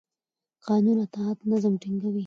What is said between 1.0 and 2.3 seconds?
اطاعت نظم ټینګوي